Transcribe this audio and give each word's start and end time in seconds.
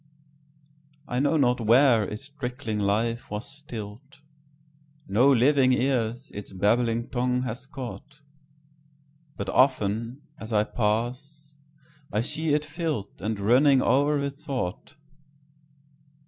I 1.07 1.19
know 1.19 1.37
not 1.37 1.61
where 1.61 2.03
its 2.05 2.27
trickling 2.29 2.79
life 2.79 3.29
was 3.29 3.47
still'd; 3.55 4.17
No 5.07 5.31
living 5.31 5.73
ears 5.73 6.31
its 6.33 6.53
babbling 6.53 7.07
tongue 7.11 7.43
has 7.43 7.67
caught; 7.67 8.21
But 9.37 9.49
often, 9.49 10.23
as 10.39 10.51
I 10.51 10.63
pass, 10.63 11.55
I 12.11 12.21
see 12.21 12.55
it 12.55 12.63
fill'dAnd 12.65 13.37
running 13.37 13.83
o'er 13.83 14.17
with 14.17 14.39
thought. 14.39 14.95